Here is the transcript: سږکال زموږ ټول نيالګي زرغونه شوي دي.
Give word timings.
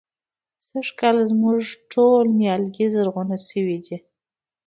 سږکال 0.67 1.17
زموږ 1.29 1.59
ټول 1.91 2.23
نيالګي 2.39 2.85
زرغونه 2.93 3.37
شوي 3.49 3.77
دي. 3.85 3.95